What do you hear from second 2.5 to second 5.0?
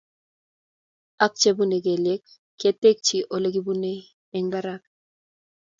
ketekchi Ole kibunei eng barak